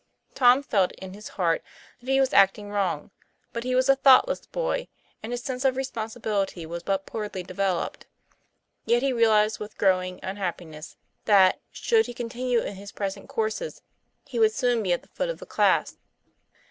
[0.33, 1.61] Tom felt in his heart
[1.99, 3.11] that he was acting wrong;
[3.53, 4.87] but he was a thoughtless boy,
[5.21, 8.07] and his sense of responsibility was but poorly developed.
[8.83, 13.83] Yet he realized with growing unhappiness that, should he continue in his present courses,
[14.25, 15.99] he would soon be at the foot of the class.